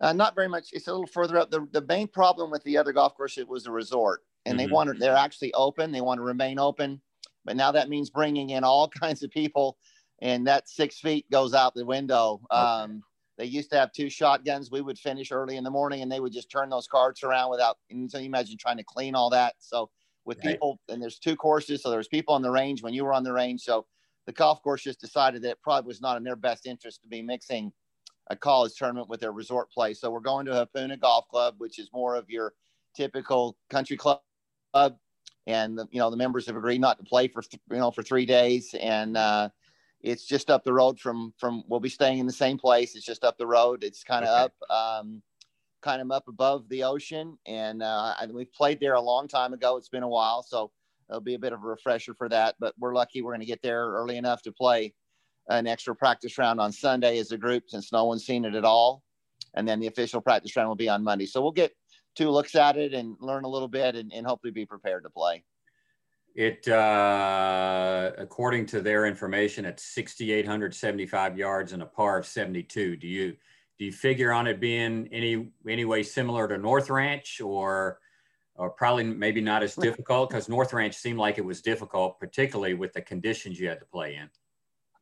Uh, 0.00 0.12
not 0.12 0.34
very 0.34 0.48
much. 0.48 0.68
It's 0.72 0.86
a 0.86 0.92
little 0.92 1.06
further 1.06 1.38
up. 1.38 1.50
The, 1.50 1.66
the 1.72 1.82
main 1.82 2.06
problem 2.06 2.50
with 2.50 2.62
the 2.62 2.76
other 2.76 2.92
golf 2.92 3.16
course 3.16 3.36
it 3.38 3.48
was 3.48 3.66
a 3.66 3.72
resort, 3.72 4.22
and 4.46 4.56
mm-hmm. 4.56 4.68
they 4.68 4.72
want 4.72 4.98
they're 5.00 5.16
actually 5.16 5.52
open. 5.54 5.90
They 5.90 6.00
want 6.00 6.18
to 6.18 6.22
remain 6.22 6.58
open, 6.58 7.00
but 7.44 7.56
now 7.56 7.72
that 7.72 7.88
means 7.88 8.10
bringing 8.10 8.50
in 8.50 8.62
all 8.62 8.88
kinds 9.00 9.22
of 9.22 9.30
people, 9.30 9.76
and 10.20 10.46
that 10.46 10.68
six 10.68 10.98
feet 10.98 11.30
goes 11.30 11.54
out 11.54 11.74
the 11.74 11.84
window. 11.84 12.40
Okay. 12.52 12.60
Um, 12.60 13.02
they 13.36 13.44
used 13.44 13.70
to 13.70 13.78
have 13.78 13.92
two 13.92 14.10
shotguns. 14.10 14.70
We 14.70 14.80
would 14.80 14.98
finish 14.98 15.30
early 15.30 15.56
in 15.56 15.64
the 15.64 15.70
morning, 15.70 16.02
and 16.02 16.10
they 16.10 16.18
would 16.18 16.32
just 16.32 16.50
turn 16.50 16.68
those 16.68 16.88
carts 16.88 17.22
around 17.22 17.50
without. 17.50 17.78
And 17.88 18.10
so 18.10 18.18
you 18.18 18.26
imagine 18.26 18.58
trying 18.58 18.78
to 18.78 18.84
clean 18.84 19.14
all 19.14 19.30
that. 19.30 19.54
So 19.58 19.90
with 20.24 20.38
right. 20.38 20.52
people, 20.52 20.80
and 20.88 21.00
there's 21.00 21.20
two 21.20 21.36
courses, 21.36 21.82
so 21.82 21.90
there's 21.90 22.08
people 22.08 22.34
on 22.34 22.42
the 22.42 22.50
range 22.50 22.82
when 22.82 22.94
you 22.94 23.04
were 23.04 23.12
on 23.12 23.22
the 23.22 23.32
range. 23.32 23.62
So 23.62 23.86
the 24.26 24.32
golf 24.32 24.60
course 24.62 24.82
just 24.82 25.00
decided 25.00 25.42
that 25.42 25.52
it 25.52 25.62
probably 25.62 25.86
was 25.86 26.00
not 26.00 26.16
in 26.16 26.24
their 26.24 26.36
best 26.36 26.66
interest 26.66 27.00
to 27.02 27.08
be 27.08 27.22
mixing 27.22 27.72
a 28.28 28.36
college 28.36 28.74
tournament 28.74 29.08
with 29.08 29.20
their 29.20 29.32
resort 29.32 29.70
play. 29.70 29.94
So 29.94 30.10
we're 30.10 30.20
going 30.20 30.44
to 30.46 30.52
Hapuna 30.52 31.00
Golf 31.00 31.28
Club, 31.28 31.54
which 31.58 31.78
is 31.78 31.90
more 31.92 32.16
of 32.16 32.28
your 32.28 32.52
typical 32.94 33.56
country 33.70 33.96
club. 33.96 34.20
And 35.46 35.78
the, 35.78 35.88
you 35.90 35.98
know 35.98 36.10
the 36.10 36.16
members 36.16 36.46
have 36.46 36.56
agreed 36.56 36.80
not 36.80 36.98
to 36.98 37.04
play 37.04 37.28
for 37.28 37.42
you 37.52 37.78
know 37.78 37.90
for 37.90 38.02
three 38.02 38.26
days, 38.26 38.74
and 38.78 39.16
uh, 39.16 39.48
it's 40.00 40.24
just 40.24 40.50
up 40.50 40.64
the 40.64 40.72
road 40.72 40.98
from 41.00 41.32
from. 41.38 41.64
We'll 41.68 41.80
be 41.80 41.88
staying 41.88 42.18
in 42.18 42.26
the 42.26 42.32
same 42.32 42.58
place. 42.58 42.94
It's 42.94 43.04
just 43.04 43.24
up 43.24 43.38
the 43.38 43.46
road. 43.46 43.82
It's 43.82 44.04
kind 44.04 44.24
of 44.24 44.30
okay. 44.30 44.54
up, 44.70 44.70
um, 44.70 45.22
kind 45.82 46.00
of 46.00 46.10
up 46.10 46.28
above 46.28 46.68
the 46.68 46.84
ocean, 46.84 47.36
and 47.46 47.82
uh, 47.82 48.14
we've 48.30 48.52
played 48.52 48.80
there 48.80 48.94
a 48.94 49.00
long 49.00 49.28
time 49.28 49.52
ago. 49.52 49.76
It's 49.76 49.88
been 49.88 50.02
a 50.02 50.08
while, 50.08 50.42
so 50.42 50.70
it'll 51.08 51.20
be 51.20 51.34
a 51.34 51.38
bit 51.38 51.52
of 51.52 51.62
a 51.62 51.66
refresher 51.66 52.14
for 52.14 52.28
that. 52.28 52.54
But 52.60 52.74
we're 52.78 52.94
lucky 52.94 53.22
we're 53.22 53.32
going 53.32 53.40
to 53.40 53.46
get 53.46 53.62
there 53.62 53.86
early 53.86 54.16
enough 54.16 54.42
to 54.42 54.52
play 54.52 54.94
an 55.48 55.66
extra 55.66 55.94
practice 55.94 56.38
round 56.38 56.60
on 56.60 56.72
Sunday 56.72 57.18
as 57.18 57.32
a 57.32 57.38
group 57.38 57.64
since 57.68 57.92
no 57.92 58.04
one's 58.04 58.24
seen 58.24 58.44
it 58.44 58.54
at 58.54 58.64
all. 58.64 59.02
And 59.54 59.66
then 59.66 59.80
the 59.80 59.86
official 59.86 60.20
practice 60.20 60.54
round 60.56 60.68
will 60.68 60.76
be 60.76 60.88
on 60.88 61.02
Monday. 61.02 61.26
So 61.26 61.40
we'll 61.40 61.52
get 61.52 61.72
two 62.14 62.30
looks 62.30 62.54
at 62.54 62.76
it 62.76 62.92
and 62.92 63.16
learn 63.20 63.44
a 63.44 63.48
little 63.48 63.68
bit 63.68 63.96
and, 63.96 64.12
and 64.12 64.26
hopefully 64.26 64.52
be 64.52 64.66
prepared 64.66 65.04
to 65.04 65.10
play. 65.10 65.42
It, 66.38 66.68
uh, 66.68 68.12
according 68.16 68.66
to 68.66 68.80
their 68.80 69.06
information, 69.06 69.64
at 69.64 69.80
6,875 69.80 71.36
yards 71.36 71.72
and 71.72 71.82
a 71.82 71.86
par 71.86 72.16
of 72.16 72.26
72. 72.26 72.94
Do 72.94 73.08
you, 73.08 73.36
do 73.76 73.84
you 73.84 73.90
figure 73.90 74.30
on 74.30 74.46
it 74.46 74.60
being 74.60 75.08
any, 75.10 75.50
any 75.68 75.84
way 75.84 76.04
similar 76.04 76.46
to 76.46 76.56
North 76.56 76.90
Ranch 76.90 77.40
or, 77.40 77.98
or 78.54 78.70
probably 78.70 79.02
maybe 79.02 79.40
not 79.40 79.64
as 79.64 79.74
difficult 79.74 80.30
because 80.30 80.48
North 80.48 80.72
Ranch 80.72 80.94
seemed 80.94 81.18
like 81.18 81.38
it 81.38 81.44
was 81.44 81.60
difficult, 81.60 82.20
particularly 82.20 82.74
with 82.74 82.92
the 82.92 83.02
conditions 83.02 83.58
you 83.58 83.68
had 83.68 83.80
to 83.80 83.86
play 83.86 84.14
in. 84.14 84.30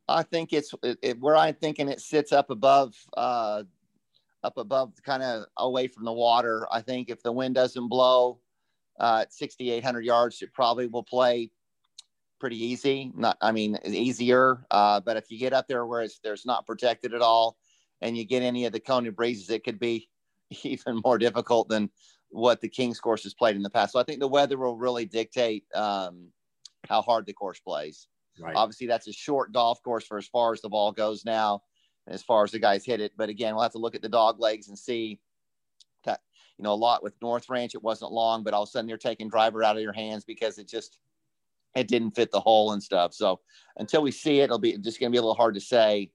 I 0.07 0.23
think 0.23 0.53
it's 0.53 0.73
it, 0.81 0.97
it, 1.03 1.19
where 1.19 1.35
I'm 1.35 1.53
thinking 1.53 1.87
it 1.87 2.01
sits 2.01 2.31
up 2.31 2.49
above, 2.49 2.95
uh, 3.15 3.61
up 4.41 4.57
above, 4.57 4.93
kind 5.03 5.21
of 5.21 5.45
away 5.57 5.87
from 5.87 6.03
the 6.03 6.13
water. 6.13 6.67
I 6.71 6.81
think 6.81 7.11
if 7.11 7.21
the 7.21 7.31
wind 7.31 7.53
doesn't 7.53 7.89
blow 7.89 8.39
uh, 8.99 9.19
at 9.21 9.33
6,800 9.33 10.05
yards, 10.05 10.41
it 10.41 10.53
probably 10.53 10.87
will 10.87 11.03
play 11.03 11.51
pretty 12.39 12.63
easy. 12.63 13.11
Not, 13.15 13.37
I 13.41 13.51
mean, 13.51 13.77
easier. 13.85 14.65
Uh, 14.71 14.99
but 14.99 15.17
if 15.17 15.29
you 15.29 15.39
get 15.39 15.53
up 15.53 15.67
there 15.67 15.85
where 15.85 16.01
it's 16.01 16.19
there's 16.23 16.45
not 16.45 16.65
protected 16.65 17.13
at 17.13 17.21
all, 17.21 17.57
and 18.01 18.17
you 18.17 18.25
get 18.25 18.43
any 18.43 18.65
of 18.65 18.73
the 18.73 18.79
Kona 18.79 19.11
breezes, 19.11 19.49
it 19.49 19.63
could 19.63 19.79
be 19.79 20.09
even 20.63 21.01
more 21.03 21.17
difficult 21.17 21.69
than 21.69 21.89
what 22.29 22.61
the 22.61 22.69
Kings 22.69 22.99
course 22.99 23.23
has 23.23 23.33
played 23.33 23.55
in 23.55 23.63
the 23.63 23.69
past. 23.69 23.93
So 23.93 23.99
I 23.99 24.03
think 24.03 24.19
the 24.19 24.27
weather 24.27 24.57
will 24.57 24.75
really 24.75 25.05
dictate 25.05 25.63
um, 25.73 26.27
how 26.87 27.01
hard 27.01 27.25
the 27.25 27.33
course 27.33 27.59
plays. 27.59 28.07
Right. 28.39 28.55
Obviously, 28.55 28.87
that's 28.87 29.07
a 29.07 29.13
short 29.13 29.51
golf 29.51 29.81
course 29.81 30.05
for 30.05 30.17
as 30.17 30.27
far 30.27 30.53
as 30.53 30.61
the 30.61 30.69
ball 30.69 30.91
goes 30.91 31.25
now, 31.25 31.61
as 32.07 32.21
far 32.21 32.43
as 32.43 32.51
the 32.51 32.59
guys 32.59 32.85
hit 32.85 33.01
it. 33.01 33.13
But 33.17 33.29
again, 33.29 33.55
we'll 33.55 33.63
have 33.63 33.71
to 33.71 33.79
look 33.79 33.95
at 33.95 34.01
the 34.01 34.09
dog 34.09 34.39
legs 34.39 34.67
and 34.67 34.77
see 34.77 35.19
you 36.57 36.63
know, 36.63 36.73
a 36.73 36.75
lot 36.75 37.03
with 37.03 37.13
North 37.21 37.49
Ranch, 37.49 37.75
it 37.75 37.83
wasn't 37.83 38.11
long, 38.11 38.43
but 38.43 38.53
all 38.53 38.63
of 38.63 38.67
a 38.67 38.71
sudden 38.71 38.87
they're 38.87 38.97
taking 38.97 39.29
driver 39.29 39.63
out 39.63 39.75
of 39.75 39.83
your 39.83 39.93
hands 39.93 40.25
because 40.25 40.57
it 40.57 40.67
just, 40.67 40.97
it 41.75 41.87
didn't 41.87 42.11
fit 42.11 42.31
the 42.31 42.39
hole 42.39 42.71
and 42.71 42.81
stuff. 42.81 43.13
So 43.13 43.39
until 43.77 44.01
we 44.01 44.11
see 44.11 44.39
it, 44.39 44.45
it'll 44.45 44.57
be 44.57 44.77
just 44.77 44.99
going 44.99 45.11
to 45.11 45.15
be 45.15 45.19
a 45.19 45.21
little 45.21 45.35
hard 45.35 45.53
to 45.53 45.61
say 45.61 46.11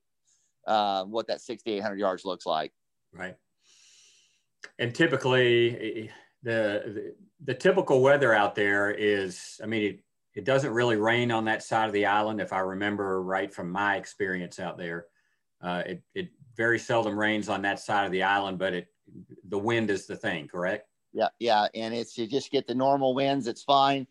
uh, 0.66 1.04
what 1.04 1.28
that 1.28 1.40
6,800 1.40 1.98
yards 1.98 2.24
looks 2.24 2.44
like. 2.44 2.72
Right. 3.12 3.36
And 4.78 4.94
typically, 4.94 6.10
the, 6.42 6.82
the, 6.84 7.14
the 7.44 7.54
typical 7.54 8.00
weather 8.00 8.34
out 8.34 8.54
there 8.54 8.90
is, 8.90 9.60
I 9.62 9.66
mean, 9.66 9.82
it, 9.82 10.00
it 10.34 10.44
doesn't 10.44 10.72
really 10.72 10.96
rain 10.96 11.30
on 11.30 11.44
that 11.44 11.62
side 11.62 11.86
of 11.86 11.92
the 11.92 12.06
island, 12.06 12.40
if 12.40 12.52
I 12.52 12.60
remember 12.60 13.22
right 13.22 13.52
from 13.52 13.70
my 13.70 13.96
experience 13.96 14.58
out 14.58 14.78
there. 14.78 15.06
Uh, 15.60 15.82
it, 15.86 16.02
it 16.14 16.28
very 16.56 16.78
seldom 16.78 17.18
rains 17.18 17.48
on 17.48 17.62
that 17.62 17.78
side 17.78 18.06
of 18.06 18.12
the 18.12 18.22
island, 18.22 18.58
but 18.58 18.72
it 18.72 18.91
the 19.52 19.58
wind 19.58 19.90
is 19.90 20.06
the 20.06 20.16
thing, 20.16 20.48
correct? 20.48 20.88
Yeah, 21.12 21.28
yeah, 21.38 21.66
and 21.74 21.94
it's 21.94 22.16
you 22.16 22.26
just 22.26 22.50
get 22.50 22.66
the 22.66 22.74
normal 22.74 23.14
winds, 23.14 23.46
it's 23.46 23.62
fine, 23.62 24.06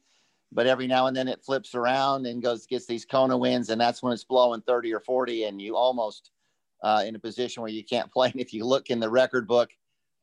but 0.52 0.68
every 0.68 0.86
now 0.86 1.08
and 1.08 1.18
then 1.18 1.28
it 1.28 1.44
flips 1.44 1.74
around 1.74 2.28
and 2.28 2.44
goes 2.44 2.68
gets 2.68 2.86
these 2.86 3.06
Kona 3.06 3.36
winds, 3.36 3.70
and 3.70 3.82
that's 3.82 4.04
when 4.04 4.14
it's 4.14 4.24
blowing 4.24 4.62
30 4.62 4.94
or 4.94 5.00
40, 5.00 5.46
and 5.46 5.60
you 5.60 5.76
almost 5.76 6.30
uh, 6.84 7.04
in 7.06 7.16
a 7.16 7.20
position 7.20 7.62
where 7.62 7.72
you 7.72 7.84
can't 7.84 8.12
play. 8.12 8.30
And 8.32 8.40
if 8.40 8.54
you 8.54 8.66
look 8.66 8.92
in 8.92 9.00
the 9.00 9.10
record 9.10 9.48
book, 9.48 9.72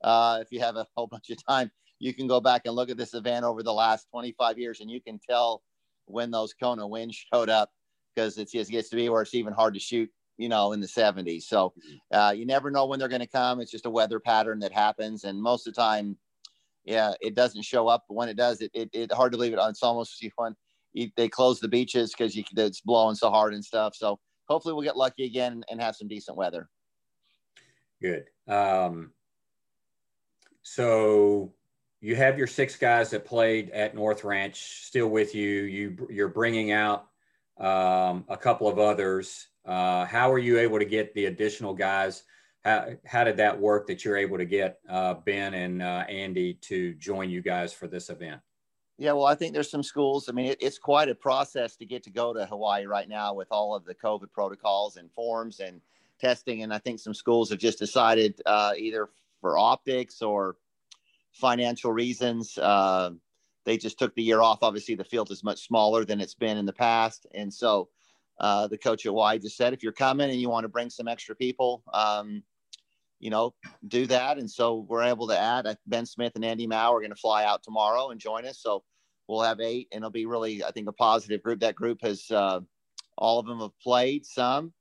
uh, 0.04 0.38
if 0.40 0.52
you 0.52 0.60
have 0.60 0.76
a 0.76 0.87
whole 0.96 1.08
bunch 1.08 1.30
of 1.30 1.44
time, 1.44 1.72
you 1.98 2.14
can 2.14 2.28
go 2.28 2.40
back 2.40 2.62
and 2.64 2.76
look 2.76 2.88
at 2.88 2.96
this 2.96 3.14
event 3.14 3.44
over 3.44 3.64
the 3.64 3.75
last 3.75 4.06
25 4.12 4.56
years, 4.56 4.80
and 4.80 4.88
you 4.88 5.00
can 5.00 5.18
tell 5.28 5.64
when 6.06 6.30
those 6.30 6.54
Kona 6.54 6.87
winds 6.87 7.16
showed 7.34 7.48
up 7.48 7.70
because 8.14 8.38
it 8.38 8.52
just 8.52 8.70
gets 8.70 8.88
to 8.90 8.96
be 8.96 9.08
where 9.08 9.22
it's 9.22 9.34
even 9.34 9.52
hard 9.52 9.75
to 9.75 9.80
shoot 9.80 10.08
you 10.38 10.49
know, 10.49 10.73
in 10.73 10.80
the 10.80 10.87
70s. 10.87 11.42
So 11.42 11.75
mm-hmm. 11.76 12.16
uh, 12.18 12.30
you 12.30 12.47
never 12.47 12.71
know 12.71 12.87
when 12.87 12.99
they're 12.99 13.09
going 13.09 13.21
to 13.21 13.26
come. 13.26 13.61
It's 13.61 13.71
just 13.71 13.87
a 13.87 13.90
weather 13.90 14.21
pattern 14.21 14.61
that 14.61 14.73
happens. 14.73 15.25
And 15.25 15.42
most 15.42 15.66
of 15.66 15.75
the 15.75 15.80
time, 15.80 16.16
yeah, 16.85 17.12
it 17.21 17.35
doesn't 17.35 17.62
show 17.62 17.88
up. 17.88 18.04
But 18.09 18.14
when 18.14 18.28
it 18.28 18.37
does, 18.37 18.62
it, 18.62 18.71
it, 18.73 18.88
it 18.92 19.12
hard 19.12 19.33
to 19.33 19.38
believe 19.38 19.52
it. 19.52 19.59
It's 19.61 19.83
almost 19.83 20.25
when 20.37 20.57
they 21.16 21.28
close 21.28 21.61
the 21.61 21.68
beaches 21.68 22.14
because 22.16 22.35
it's 22.37 22.80
blowing 22.80 23.14
so 23.14 23.30
hard 23.30 23.52
and 23.52 23.64
stuff. 23.64 23.95
So 23.95 24.18
hopefully 24.49 24.75
we'll 24.75 24.85
get 24.85 24.97
lucky 24.97 25.25
again 25.25 25.64
and 25.71 25.80
have 25.80 25.97
some 25.97 26.09
decent 26.09 26.37
weather. 26.37 26.68
Good. 28.00 28.25
Um, 28.47 29.12
so 30.62 31.52
you 32.00 32.14
have 32.16 32.38
your 32.38 32.47
six 32.47 32.76
guys 32.76 33.11
that 33.11 33.25
played 33.25 33.71
at 33.71 33.95
North 33.95 34.25
Ranch 34.25 34.85
still 34.85 35.09
with 35.09 35.35
you. 35.35 35.62
You 35.62 36.09
you're 36.11 36.28
bringing 36.28 36.71
out 36.71 37.09
um, 37.59 38.25
a 38.28 38.37
couple 38.37 38.68
of 38.68 38.78
others. 38.78 39.49
Uh, 39.68 40.06
how 40.06 40.32
are 40.32 40.38
you 40.38 40.58
able 40.58 40.78
to 40.78 40.87
get 40.87 41.12
the 41.14 41.26
additional 41.26 41.75
guys? 41.75 42.25
How, 42.64 42.88
how 43.04 43.22
did 43.22 43.37
that 43.37 43.60
work 43.60 43.87
that 43.87 44.02
you're 44.02 44.16
able 44.16 44.38
to 44.38 44.46
get 44.46 44.80
uh, 44.88 45.14
Ben 45.14 45.52
and 45.52 45.82
uh, 45.82 46.04
Andy 46.08 46.54
to 46.62 46.94
join 46.94 47.28
you 47.28 47.42
guys 47.42 47.72
for 47.72 47.87
this 47.87 48.08
event? 48.08 48.40
Yeah, 48.96 49.12
well, 49.12 49.26
I 49.26 49.34
think 49.34 49.52
there's 49.52 49.70
some 49.70 49.82
schools. 49.82 50.28
I 50.28 50.32
mean, 50.32 50.46
it, 50.46 50.58
it's 50.60 50.78
quite 50.78 51.10
a 51.10 51.14
process 51.14 51.76
to 51.76 51.87
get 51.87 52.02
to 52.04 52.10
go 52.10 52.32
to 52.32 52.46
Hawaii 52.46 52.87
right 52.87 53.08
now 53.08 53.34
with 53.34 53.48
all 53.50 53.76
of 53.76 53.84
the 53.84 53.94
COVID 53.94 54.32
protocols 54.32 54.96
and 54.96 55.12
forms 55.12 55.60
and 55.60 55.82
testing. 56.18 56.62
And 56.62 56.72
I 56.72 56.78
think 56.78 56.98
some 56.98 57.14
schools 57.14 57.50
have 57.50 57.58
just 57.58 57.78
decided 57.78 58.40
uh, 58.46 58.72
either 58.76 59.10
for 59.40 59.58
optics 59.58 60.22
or 60.22 60.56
financial 61.30 61.92
reasons, 61.92 62.56
uh, 62.58 63.10
they 63.64 63.76
just 63.76 63.98
took 63.98 64.14
the 64.14 64.22
year 64.22 64.40
off. 64.40 64.62
Obviously, 64.62 64.94
the 64.94 65.04
field 65.04 65.30
is 65.30 65.44
much 65.44 65.66
smaller 65.66 66.04
than 66.06 66.20
it's 66.20 66.34
been 66.34 66.56
in 66.56 66.64
the 66.64 66.72
past. 66.72 67.26
And 67.34 67.52
so 67.52 67.90
uh, 68.40 68.68
the 68.68 68.78
coach 68.78 69.07
at 69.07 69.14
Y 69.14 69.38
just 69.38 69.57
said, 69.57 69.73
if 69.73 69.83
you're 69.83 69.92
coming 69.92 70.30
and 70.30 70.40
you 70.40 70.49
want 70.49 70.64
to 70.64 70.68
bring 70.68 70.90
some 70.90 71.09
extra 71.09 71.35
people, 71.35 71.83
um, 71.92 72.42
you 73.21 73.30
know, 73.30 73.54
do 73.88 74.07
that. 74.07 74.38
And 74.38 74.50
so 74.50 74.87
we're 74.88 75.02
able 75.02 75.26
to 75.28 75.38
add 75.38 75.66
uh, 75.66 75.75
Ben 75.87 76.07
Smith 76.07 76.33
and 76.37 76.45
Andy 76.45 76.66
Mao 76.66 76.95
are 76.95 77.00
going 77.00 77.11
to 77.11 77.16
fly 77.16 77.45
out 77.45 77.62
tomorrow 77.62 78.11
and 78.11 78.21
join 78.21 78.47
us. 78.47 78.61
So 78.61 78.85
we'll 79.26 79.42
have 79.42 79.61
eight, 79.61 79.88
and 79.92 79.99
it'll 79.99 80.11
be 80.11 80.26
really, 80.26 80.62
I 80.62 80.71
think, 80.71 80.88
a 80.88 80.92
positive 80.92 81.42
group. 81.42 81.61
That 81.61 81.75
group 81.75 81.99
has 82.02 82.30
uh, 82.30 82.61
all 83.16 83.38
of 83.38 83.47
them 83.47 83.61
have 83.61 83.78
played 83.80 84.25
some 84.25 84.73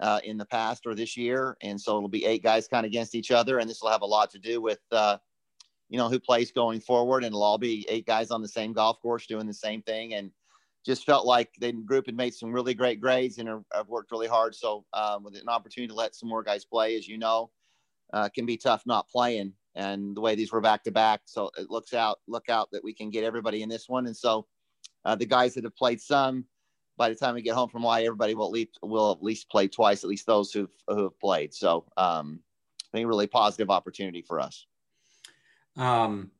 uh, 0.00 0.20
in 0.22 0.36
the 0.36 0.44
past 0.44 0.86
or 0.86 0.94
this 0.94 1.16
year, 1.16 1.56
and 1.62 1.80
so 1.80 1.96
it'll 1.96 2.08
be 2.08 2.24
eight 2.24 2.42
guys 2.42 2.68
kind 2.68 2.84
of 2.84 2.90
against 2.90 3.14
each 3.14 3.30
other, 3.30 3.58
and 3.58 3.68
this 3.68 3.82
will 3.82 3.90
have 3.90 4.02
a 4.02 4.06
lot 4.06 4.30
to 4.30 4.38
do 4.38 4.60
with. 4.60 4.80
Uh, 4.92 5.18
you 5.90 5.96
know 5.96 6.10
who 6.10 6.20
plays 6.20 6.52
going 6.52 6.80
forward, 6.80 7.24
and 7.24 7.28
it'll 7.28 7.42
all 7.42 7.56
be 7.56 7.86
eight 7.88 8.06
guys 8.06 8.30
on 8.30 8.42
the 8.42 8.48
same 8.48 8.74
golf 8.74 9.00
course 9.00 9.26
doing 9.26 9.46
the 9.46 9.54
same 9.54 9.80
thing, 9.80 10.14
and 10.14 10.30
just 10.88 11.04
felt 11.04 11.26
like 11.26 11.50
the 11.60 11.70
group 11.70 12.06
had 12.06 12.16
made 12.16 12.32
some 12.32 12.50
really 12.50 12.72
great 12.72 12.98
grades 12.98 13.36
and 13.36 13.46
have 13.46 13.88
worked 13.88 14.10
really 14.10 14.26
hard. 14.26 14.54
So 14.54 14.86
um, 14.94 15.22
with 15.22 15.36
an 15.36 15.46
opportunity 15.46 15.88
to 15.88 15.94
let 15.94 16.14
some 16.14 16.30
more 16.30 16.42
guys 16.42 16.64
play, 16.64 16.96
as 16.96 17.06
you 17.06 17.18
know, 17.18 17.50
uh, 18.14 18.30
can 18.30 18.46
be 18.46 18.56
tough 18.56 18.84
not 18.86 19.06
playing. 19.06 19.52
And 19.74 20.16
the 20.16 20.22
way 20.22 20.34
these 20.34 20.50
were 20.50 20.62
back 20.62 20.82
to 20.84 20.90
back, 20.90 21.20
so 21.26 21.50
it 21.58 21.68
looks 21.68 21.92
out, 21.92 22.20
look 22.26 22.48
out 22.48 22.70
that 22.72 22.82
we 22.82 22.94
can 22.94 23.10
get 23.10 23.22
everybody 23.22 23.62
in 23.62 23.68
this 23.68 23.86
one. 23.86 24.06
And 24.06 24.16
so 24.16 24.46
uh, 25.04 25.14
the 25.14 25.26
guys 25.26 25.52
that 25.54 25.64
have 25.64 25.76
played 25.76 26.00
some, 26.00 26.46
by 26.96 27.10
the 27.10 27.14
time 27.14 27.34
we 27.34 27.42
get 27.42 27.54
home 27.54 27.68
from 27.68 27.82
Y, 27.82 28.04
everybody 28.04 28.34
will 28.34 28.46
at 28.46 28.52
least 28.52 28.78
will 28.82 29.12
at 29.12 29.22
least 29.22 29.50
play 29.50 29.68
twice, 29.68 30.02
at 30.02 30.08
least 30.08 30.26
those 30.26 30.50
who've 30.52 30.70
who 30.88 31.02
have 31.02 31.20
played. 31.20 31.52
So 31.52 31.84
um, 31.98 32.40
I 32.92 32.96
think 32.96 33.06
really 33.06 33.26
positive 33.26 33.68
opportunity 33.68 34.22
for 34.22 34.40
us. 34.40 34.66
Um, 35.76 36.30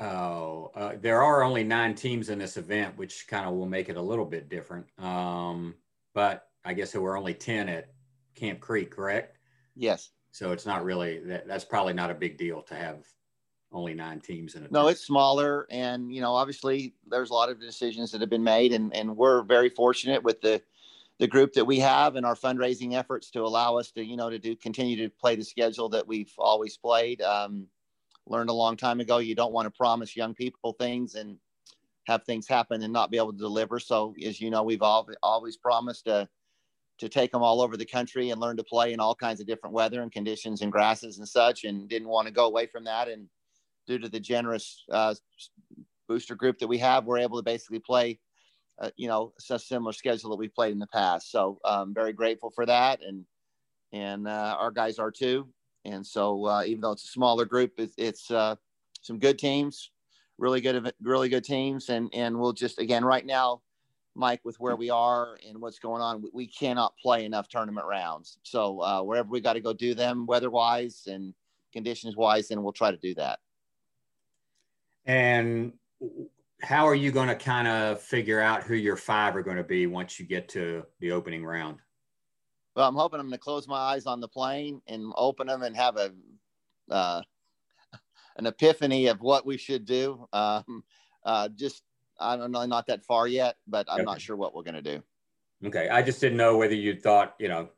Oh, 0.00 0.70
uh, 0.74 0.92
there 1.00 1.22
are 1.22 1.42
only 1.42 1.62
nine 1.62 1.94
teams 1.94 2.30
in 2.30 2.38
this 2.38 2.56
event, 2.56 2.96
which 2.96 3.26
kind 3.28 3.46
of 3.46 3.54
will 3.54 3.66
make 3.66 3.90
it 3.90 3.96
a 3.96 4.02
little 4.02 4.24
bit 4.24 4.48
different. 4.48 4.86
Um, 4.98 5.74
but 6.14 6.48
I 6.64 6.72
guess 6.72 6.92
there 6.92 7.02
were 7.02 7.18
only 7.18 7.34
10 7.34 7.68
at 7.68 7.92
Camp 8.34 8.60
Creek, 8.60 8.90
correct? 8.90 9.36
Yes. 9.76 10.10
So 10.32 10.52
it's 10.52 10.64
not 10.64 10.84
really 10.84 11.18
that. 11.24 11.46
That's 11.46 11.64
probably 11.64 11.92
not 11.92 12.10
a 12.10 12.14
big 12.14 12.38
deal 12.38 12.62
to 12.62 12.74
have 12.74 13.04
only 13.72 13.94
nine 13.94 14.20
teams 14.20 14.54
in 14.54 14.64
it. 14.64 14.72
No, 14.72 14.88
it's 14.88 15.04
smaller, 15.04 15.66
and 15.70 16.12
you 16.12 16.20
know, 16.20 16.32
obviously, 16.32 16.94
there's 17.08 17.30
a 17.30 17.34
lot 17.34 17.50
of 17.50 17.60
decisions 17.60 18.12
that 18.12 18.20
have 18.20 18.30
been 18.30 18.44
made, 18.44 18.72
and 18.72 18.94
and 18.94 19.16
we're 19.16 19.42
very 19.42 19.68
fortunate 19.68 20.22
with 20.22 20.40
the 20.40 20.62
the 21.18 21.26
group 21.26 21.52
that 21.52 21.64
we 21.64 21.78
have 21.80 22.16
and 22.16 22.24
our 22.24 22.34
fundraising 22.34 22.94
efforts 22.94 23.30
to 23.30 23.40
allow 23.40 23.76
us 23.76 23.90
to 23.92 24.04
you 24.04 24.16
know 24.16 24.30
to 24.30 24.38
do 24.38 24.54
continue 24.54 24.96
to 24.96 25.08
play 25.08 25.34
the 25.34 25.44
schedule 25.44 25.88
that 25.88 26.06
we've 26.06 26.32
always 26.38 26.76
played. 26.76 27.20
Um, 27.22 27.66
learned 28.26 28.50
a 28.50 28.54
long 28.54 28.76
time 28.76 29.00
ago 29.00 29.18
you 29.18 29.34
don't 29.34 29.52
want 29.52 29.66
to 29.66 29.70
promise 29.70 30.16
young 30.16 30.34
people 30.34 30.72
things 30.74 31.14
and 31.14 31.36
have 32.06 32.24
things 32.24 32.48
happen 32.48 32.82
and 32.82 32.92
not 32.92 33.10
be 33.10 33.16
able 33.16 33.32
to 33.32 33.38
deliver. 33.38 33.78
So, 33.78 34.14
as 34.24 34.40
you 34.40 34.50
know, 34.50 34.62
we've 34.62 34.82
all, 34.82 35.08
always 35.22 35.56
promised 35.56 36.04
to 36.06 36.28
to 36.98 37.08
take 37.08 37.32
them 37.32 37.42
all 37.42 37.62
over 37.62 37.78
the 37.78 37.86
country 37.86 38.28
and 38.28 38.40
learn 38.40 38.58
to 38.58 38.62
play 38.62 38.92
in 38.92 39.00
all 39.00 39.14
kinds 39.14 39.40
of 39.40 39.46
different 39.46 39.72
weather 39.72 40.02
and 40.02 40.12
conditions 40.12 40.60
and 40.60 40.70
grasses 40.70 41.18
and 41.18 41.26
such, 41.26 41.64
and 41.64 41.88
didn't 41.88 42.08
want 42.08 42.26
to 42.26 42.32
go 42.32 42.46
away 42.46 42.66
from 42.66 42.84
that. 42.84 43.08
And 43.08 43.26
due 43.86 43.98
to 43.98 44.08
the 44.08 44.20
generous 44.20 44.84
uh, 44.92 45.14
booster 46.08 46.34
group 46.34 46.58
that 46.58 46.68
we 46.68 46.76
have, 46.78 47.06
we're 47.06 47.18
able 47.18 47.38
to 47.38 47.42
basically 47.42 47.78
play, 47.78 48.20
uh, 48.78 48.90
you 48.96 49.08
know, 49.08 49.32
a 49.50 49.58
similar 49.58 49.92
schedule 49.92 50.30
that 50.30 50.36
we've 50.36 50.54
played 50.54 50.72
in 50.72 50.78
the 50.78 50.86
past. 50.88 51.30
So, 51.30 51.58
um, 51.64 51.94
very 51.94 52.12
grateful 52.12 52.50
for 52.50 52.66
that, 52.66 53.00
and 53.02 53.24
and 53.92 54.28
uh, 54.28 54.56
our 54.58 54.70
guys 54.70 54.98
are 54.98 55.10
too. 55.10 55.48
And 55.84 56.06
so, 56.06 56.46
uh, 56.46 56.62
even 56.64 56.80
though 56.82 56.92
it's 56.92 57.04
a 57.04 57.08
smaller 57.08 57.44
group, 57.44 57.72
it's, 57.78 57.94
it's 57.96 58.30
uh, 58.30 58.56
some 59.00 59.18
good 59.18 59.38
teams, 59.38 59.90
really 60.38 60.60
good, 60.60 60.92
really 61.02 61.28
good 61.28 61.44
teams. 61.44 61.88
And 61.88 62.10
and 62.12 62.38
we'll 62.38 62.52
just 62.52 62.78
again 62.78 63.04
right 63.04 63.24
now, 63.24 63.62
Mike, 64.14 64.40
with 64.44 64.58
where 64.60 64.76
we 64.76 64.90
are 64.90 65.38
and 65.48 65.60
what's 65.60 65.78
going 65.78 66.02
on, 66.02 66.22
we, 66.32 66.46
cannot 66.46 66.94
play 67.02 67.24
enough 67.24 67.48
tournament 67.48 67.86
rounds. 67.86 68.38
So 68.42 68.80
uh, 68.80 69.02
wherever 69.02 69.28
we 69.28 69.40
got 69.40 69.54
to 69.54 69.60
go 69.60 69.72
do 69.72 69.94
them, 69.94 70.26
weather 70.26 70.50
wise 70.50 71.04
and 71.06 71.32
conditions 71.72 72.16
wise, 72.16 72.48
then 72.48 72.62
we'll 72.62 72.72
try 72.72 72.90
to 72.90 72.96
do 72.96 73.14
that. 73.14 73.38
And 75.06 75.72
how 76.62 76.86
are 76.86 76.94
you 76.94 77.10
going 77.10 77.28
to 77.28 77.36
kind 77.36 77.66
of 77.66 78.02
figure 78.02 78.40
out 78.40 78.62
who 78.62 78.74
your 78.74 78.96
five 78.96 79.34
are 79.36 79.42
going 79.42 79.56
to 79.56 79.64
be 79.64 79.86
once 79.86 80.20
you 80.20 80.26
get 80.26 80.48
to 80.50 80.84
the 81.00 81.12
opening 81.12 81.44
round? 81.44 81.78
Well, 82.76 82.88
I'm 82.88 82.94
hoping 82.94 83.20
I'm 83.20 83.26
going 83.26 83.32
to 83.32 83.38
close 83.38 83.66
my 83.66 83.76
eyes 83.76 84.06
on 84.06 84.20
the 84.20 84.28
plane 84.28 84.80
and 84.86 85.12
open 85.16 85.48
them 85.48 85.62
and 85.62 85.76
have 85.76 85.96
a 85.96 86.12
uh, 86.90 87.22
an 88.36 88.46
epiphany 88.46 89.06
of 89.06 89.20
what 89.20 89.44
we 89.44 89.56
should 89.56 89.84
do. 89.84 90.26
Um, 90.32 90.84
uh, 91.24 91.48
just 91.48 91.82
I 92.18 92.36
don't 92.36 92.52
know, 92.52 92.64
not 92.66 92.86
that 92.86 93.04
far 93.04 93.26
yet, 93.26 93.56
but 93.66 93.86
I'm 93.88 94.00
okay. 94.00 94.04
not 94.04 94.20
sure 94.20 94.36
what 94.36 94.54
we're 94.54 94.62
going 94.62 94.74
to 94.74 94.82
do. 94.82 95.02
Okay, 95.66 95.88
I 95.88 96.02
just 96.02 96.20
didn't 96.20 96.38
know 96.38 96.56
whether 96.56 96.74
you 96.74 96.94
thought 96.94 97.34
you 97.38 97.48
know 97.48 97.68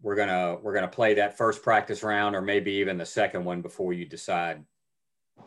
we're 0.00 0.16
gonna 0.16 0.58
we're 0.62 0.74
gonna 0.74 0.88
play 0.88 1.14
that 1.14 1.36
first 1.36 1.62
practice 1.62 2.02
round 2.02 2.36
or 2.36 2.42
maybe 2.42 2.72
even 2.72 2.98
the 2.98 3.06
second 3.06 3.44
one 3.44 3.62
before 3.62 3.92
you 3.92 4.04
decide. 4.04 4.64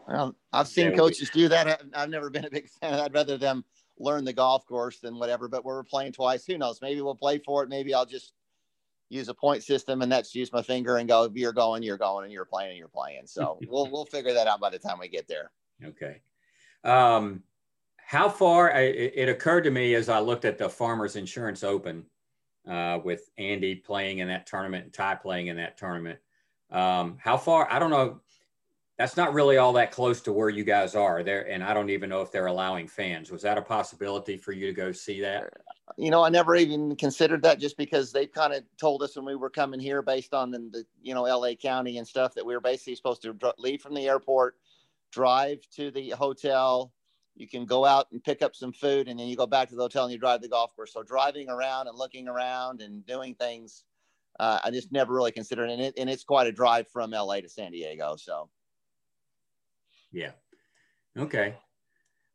Well, 0.08 0.36
I've 0.52 0.68
seen 0.68 0.92
yeah, 0.92 0.98
coaches 0.98 1.32
we, 1.34 1.42
do 1.42 1.48
that. 1.50 1.82
I've 1.94 2.10
never 2.10 2.30
been 2.30 2.46
a 2.46 2.50
big 2.50 2.70
fan. 2.82 2.96
I'd 2.96 3.14
rather 3.14 3.38
them 3.38 3.64
learn 3.98 4.26
the 4.26 4.34
golf 4.34 4.66
course 4.66 5.00
than 5.00 5.20
whatever. 5.20 5.48
But 5.48 5.64
we're 5.64 5.84
playing 5.84 6.14
twice. 6.14 6.46
Who 6.46 6.58
knows? 6.58 6.80
Maybe 6.82 7.02
we'll 7.02 7.16
play 7.16 7.38
for 7.38 7.64
it. 7.64 7.70
Maybe 7.70 7.94
I'll 7.94 8.06
just 8.06 8.34
use 9.10 9.30
a 9.30 9.34
point 9.34 9.64
system 9.64 10.02
and 10.02 10.12
that's 10.12 10.34
use 10.34 10.52
my 10.52 10.62
finger 10.62 10.98
and 10.98 11.08
go 11.08 11.30
you're 11.34 11.54
going 11.54 11.84
you're 11.84 11.98
going 11.98 12.24
and 12.24 12.34
you're 12.34 12.46
playing 12.46 12.72
and 12.72 12.78
you're 12.78 12.88
playing. 12.88 13.26
So 13.26 13.60
we'll 13.68 13.90
we'll 13.90 14.06
figure 14.06 14.34
that 14.34 14.48
out 14.48 14.60
by 14.60 14.70
the 14.70 14.80
time 14.80 15.00
we 15.00 15.08
get 15.08 15.28
there. 15.28 15.52
Okay. 15.84 16.22
Um, 16.84 17.44
how 18.06 18.30
far 18.30 18.70
it, 18.70 19.14
it, 19.16 19.30
occurred 19.30 19.64
to 19.64 19.72
me 19.72 19.96
as 19.96 20.10
i 20.10 20.20
looked 20.20 20.46
at 20.46 20.58
the 20.58 20.70
farmers 20.70 21.16
insurance 21.16 21.64
open 21.64 22.06
uh, 22.70 23.00
with 23.04 23.30
andy 23.38 23.76
playing 23.76 24.20
in 24.20 24.28
that 24.28 24.46
tournament 24.46 24.86
and 24.86 24.94
ty 24.94 25.16
playing 25.16 25.48
in 25.48 25.58
that 25.58 25.78
tournament 25.78 26.20
um, 26.72 27.18
how 27.20 27.36
far 27.36 27.68
i 27.72 27.80
don't 27.80 27.90
know 27.90 28.22
that's 28.98 29.18
not 29.18 29.34
really 29.34 29.58
all 29.58 29.74
that 29.74 29.92
close 29.92 30.22
to 30.22 30.32
where 30.32 30.50
you 30.50 30.64
guys 30.64 30.96
are 30.96 31.22
there. 31.22 31.50
And 31.50 31.62
I 31.64 31.74
don't 31.74 31.90
even 31.90 32.10
know 32.10 32.22
if 32.22 32.32
they're 32.32 32.46
allowing 32.46 32.88
fans. 32.88 33.30
Was 33.30 33.42
that 33.42 33.58
a 33.58 33.62
possibility 33.62 34.38
for 34.38 34.54
you 34.54 34.68
to 34.68 34.74
go 34.74 34.92
see 34.94 35.20
that? 35.22 35.52
You 35.98 36.12
know, 36.12 36.24
I 36.24 36.30
never 36.30 36.56
even 36.56 36.96
considered 36.96 37.42
that 37.44 37.60
just 37.60 37.78
because 37.78 38.14
they 38.14 38.26
kind 38.26 38.54
of 38.54 38.64
told 38.80 39.04
us 39.04 39.18
when 39.18 39.26
we 39.26 39.36
were 39.36 39.50
coming 39.50 39.82
here 39.82 40.02
based 40.02 40.34
on 40.34 40.50
the, 40.50 40.60
the, 40.72 40.86
you 41.02 41.14
know, 41.14 41.24
LA 41.24 41.56
County 41.56 41.98
and 41.98 42.08
stuff 42.08 42.34
that 42.36 42.46
we 42.46 42.54
were 42.54 42.62
basically 42.62 42.96
supposed 42.96 43.22
to 43.24 43.36
leave 43.58 43.82
from 43.82 43.94
the 43.94 44.08
airport, 44.08 44.56
drive 45.12 45.60
to 45.76 45.92
the 45.92 46.12
hotel. 46.12 46.94
You 47.36 47.50
can 47.50 47.66
go 47.66 47.84
out 47.84 48.08
and 48.14 48.24
pick 48.24 48.42
up 48.42 48.56
some 48.56 48.72
food 48.72 49.10
and 49.10 49.20
then 49.20 49.28
you 49.28 49.36
go 49.36 49.46
back 49.46 49.68
to 49.70 49.76
the 49.76 49.82
hotel 49.82 50.06
and 50.06 50.14
you 50.14 50.18
drive 50.18 50.42
the 50.42 50.48
golf 50.48 50.74
course. 50.74 50.94
So 50.94 51.04
driving 51.04 51.50
around 51.50 51.88
and 51.88 51.98
looking 51.98 52.30
around 52.30 52.82
and 52.82 53.06
doing 53.06 53.36
things, 53.36 53.84
uh, 54.40 54.60
I 54.64 54.72
just 54.72 54.94
never 54.94 55.14
really 55.14 55.34
considered. 55.34 55.70
And, 55.70 55.82
it. 55.82 55.96
and 55.98 56.10
it's 56.10 56.24
quite 56.24 56.48
a 56.48 56.52
drive 56.54 56.88
from 56.88 57.12
LA 57.12 57.42
to 57.42 57.50
San 57.50 57.74
Diego. 57.74 58.16
So. 58.16 58.50
Yeah. 60.16 60.32
Okay. 61.18 61.56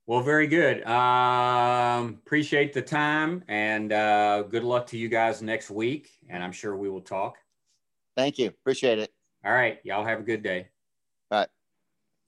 Well, 0.07 0.21
very 0.21 0.47
good. 0.47 0.87
Um, 0.87 2.21
appreciate 2.27 2.75
the 2.75 2.83
time 2.83 3.43
and 3.49 3.91
uh, 3.91 4.43
good 4.43 4.65
luck 4.65 4.87
to 4.89 4.99
you 4.99 5.09
guys 5.09 5.41
next 5.41 5.71
week. 5.71 6.11
And 6.29 6.45
I'm 6.45 6.53
sure 6.53 6.77
we 6.77 6.91
will 6.91 7.01
talk. 7.01 7.39
Thank 8.17 8.39
you. 8.39 8.49
Appreciate 8.49 8.99
it. 8.99 9.11
All 9.47 9.53
right. 9.53 9.79
Y'all 9.83 10.05
have 10.05 10.21
a 10.21 10.23
good 10.23 10.43
day. 10.43 10.69